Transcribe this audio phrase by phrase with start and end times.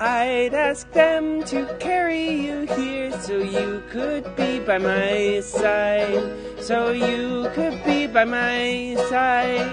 [0.00, 6.22] I'd ask them to carry you here so you could be by my side.
[6.60, 9.66] So you could be by my side.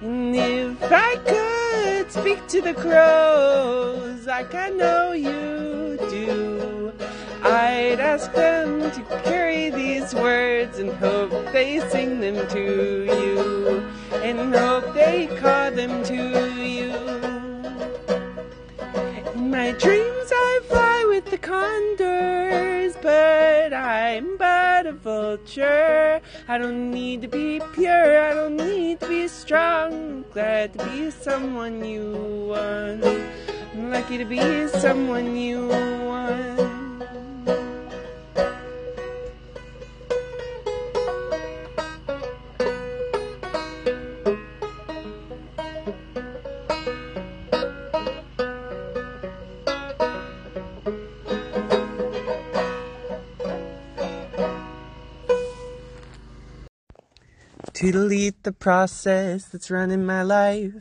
[0.00, 6.94] And if I could speak to the crows like I know you do,
[7.42, 13.84] I'd ask them to carry these words and hope they sing them to you,
[14.22, 16.55] and hope they call them to you.
[24.66, 26.20] A vulture.
[26.48, 30.24] I don't need to be pure, I don't need to be strong.
[30.32, 33.04] Glad to be someone you want.
[33.04, 36.75] I'm lucky to be someone you want.
[57.76, 60.80] To delete the process that's running my life.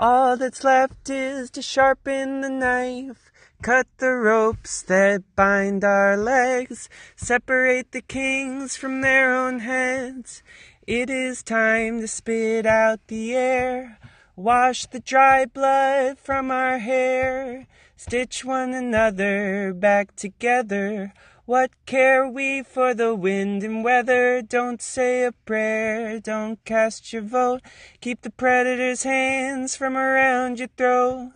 [0.00, 3.30] All that's left is to sharpen the knife,
[3.62, 10.42] cut the ropes that bind our legs, separate the kings from their own heads.
[10.88, 14.00] It is time to spit out the air,
[14.34, 21.12] wash the dry blood from our hair, stitch one another back together.
[21.46, 24.40] What care we for the wind and weather?
[24.40, 27.60] Don't say a prayer, don't cast your vote.
[28.00, 31.32] Keep the predator's hands from around your throat.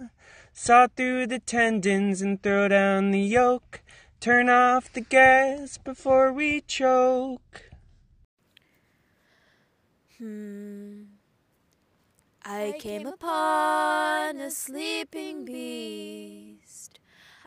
[0.54, 3.82] Saw through the tendons and throw down the yoke.
[4.18, 7.70] Turn off the gas before we choke.
[10.16, 11.02] Hmm.
[12.42, 16.98] I came upon a sleeping beast.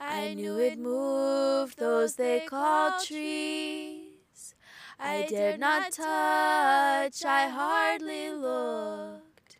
[0.03, 4.55] I knew it moved those they called trees.
[4.99, 9.59] I dared not touch, I hardly looked.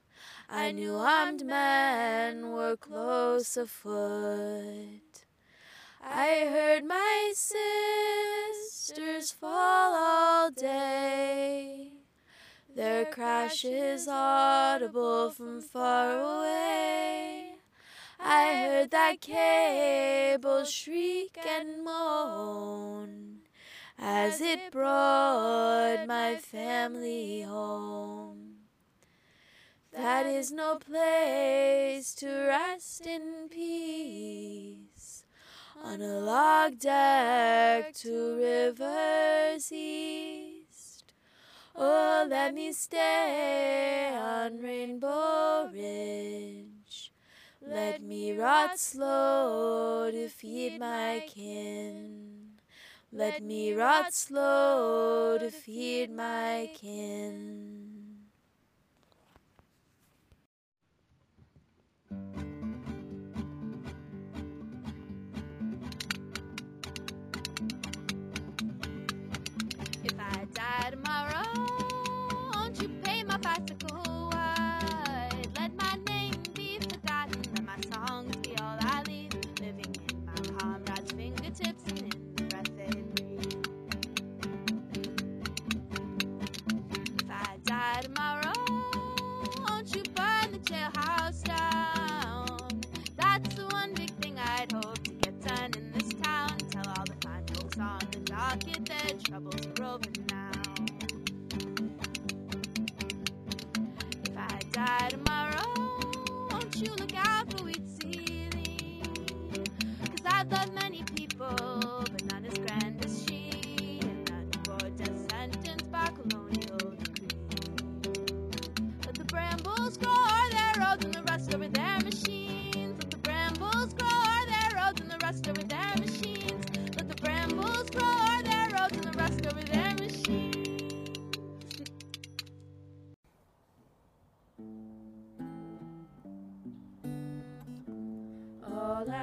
[0.50, 5.26] I knew armed men were close afoot.
[6.04, 11.92] I heard my sisters fall all day.
[12.76, 16.81] Their crash is audible from far away.
[18.92, 23.40] That cable shriek and moan
[23.98, 28.56] as it brought my family home.
[29.94, 35.24] That is no place to rest in peace
[35.82, 41.14] on a log deck to rivers east.
[41.78, 46.71] Oh, let me stay on Rainbow Ridge.
[47.62, 52.58] Let me rot slow to feed my kin.
[53.12, 57.92] Let me rot slow to feed my kin.
[110.50, 110.91] Cause I've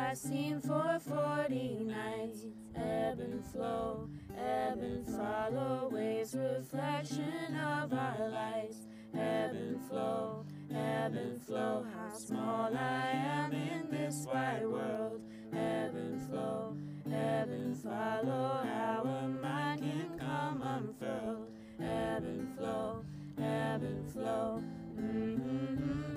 [0.08, 2.46] I've seen for 40 nights.
[2.74, 8.86] Ebb and flow, ebb and follow waves, reflection of our lives.
[9.12, 15.20] Ebb and flow, ebb and flow, how small I am in this wide world.
[15.52, 16.74] Ebb and flow,
[17.12, 21.50] ebb and follow, our mind can come unfurled.
[21.78, 23.04] Ebb and flow,
[23.36, 24.62] ebb and flow.
[24.98, 26.07] Mm-hmm.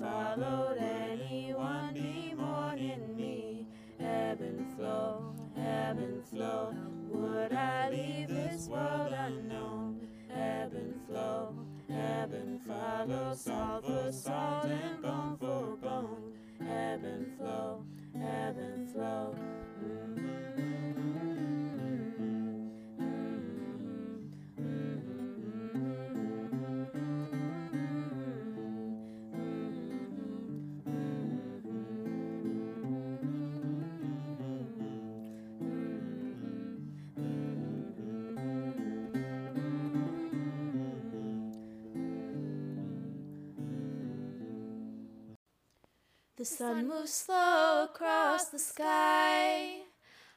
[0.00, 3.66] Followed anyone be more than me.
[4.00, 6.74] Ebb and flow, ebb and flow.
[7.10, 10.08] Would I leave this world unknown?
[10.30, 11.54] Ebb and flow,
[11.90, 13.34] ebb and follow,
[46.40, 49.80] The sun moves slow across the sky.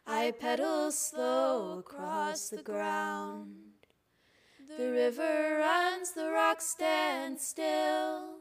[0.06, 3.88] I pedal slow across the ground.
[4.78, 8.40] The river runs, the rocks stand still.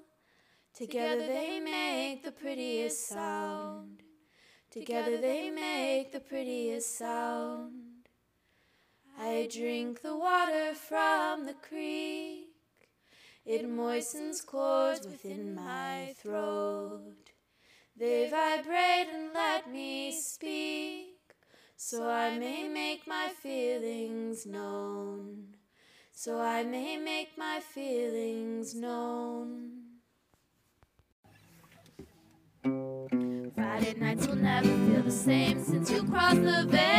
[0.74, 4.02] Together they make the prettiest sound.
[4.68, 8.08] Together they make the prettiest sound.
[9.16, 12.48] I drink the water from the creek.
[13.46, 17.31] It moistens chords within my throat.
[18.02, 21.20] They vibrate and let me speak,
[21.76, 25.54] so I may make my feelings known.
[26.10, 29.82] So I may make my feelings known.
[33.54, 36.91] Friday nights will never feel the same since you crossed the veil.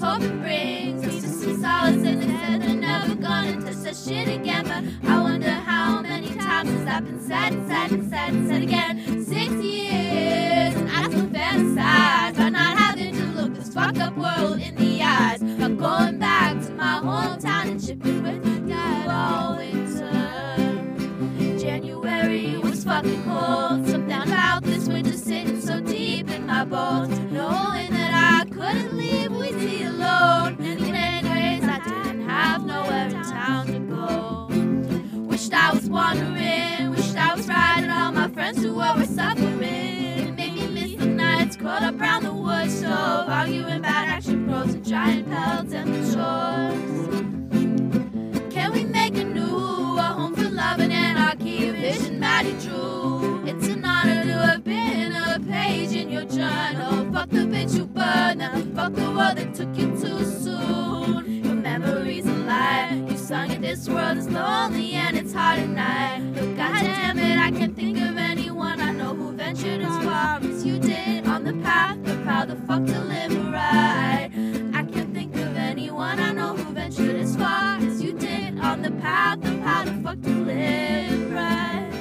[0.00, 2.62] Hope it brings us to some solace in the head.
[2.62, 7.04] They're never gonna touch that shit again, but I wonder how many times has that
[7.04, 9.24] been said and said and said and said again.
[9.24, 14.58] Six years, and I still fantasize about not having to look this fucked up world
[14.60, 15.42] in the eyes.
[15.42, 21.58] About going back to my hometown and shipping with you all winter.
[21.58, 23.86] January was fucking cold.
[23.86, 27.09] Something about this winter sitting so deep in my bones.
[38.52, 40.34] Friends who were suffering.
[40.34, 44.74] Made me miss the nights curled up round the wood stove, arguing about action pros
[44.74, 47.22] and giant pelts and the chores.
[48.52, 51.68] Can we make a new a home for love and anarchy?
[51.68, 53.44] A vision Maddie drew.
[53.46, 57.12] It's an honor to have been a page in your journal.
[57.12, 61.44] Fuck the bitch you burned, now fuck the world that took you too soon.
[61.44, 63.10] Your memories alive.
[63.10, 63.60] You sung it.
[63.60, 66.09] This world is lonely and it's hard at night.
[72.50, 74.28] The fuck to live right.
[74.74, 78.82] I can't think of anyone I know who ventured as far as you did on
[78.82, 81.92] the path of how the fuck to live right.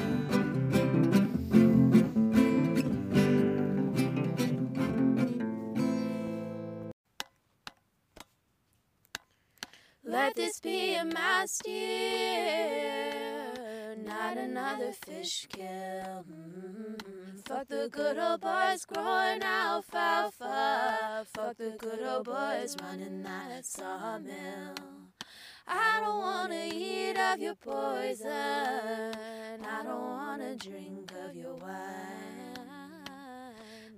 [10.04, 12.69] Let this be a mast year,
[14.30, 15.66] not another fish kill.
[15.66, 17.00] Mm,
[17.48, 21.26] Fuck the good old boys growing alfalfa.
[21.34, 24.76] Fuck the good old boys running that sawmill.
[25.68, 28.28] I don't wanna eat of your poison.
[28.28, 32.49] I don't wanna drink of your wine.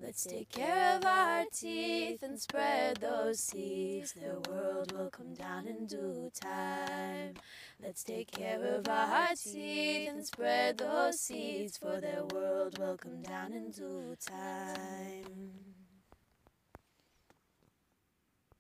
[0.04, 4.14] Let's take care of our teeth and spread those seeds.
[4.14, 7.36] The world will come down in due time.
[7.82, 13.22] Let's take care of our teeth and spread those seeds, for their world will come
[13.22, 15.71] down in due time.